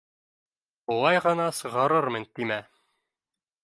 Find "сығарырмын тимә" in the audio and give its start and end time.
1.59-2.63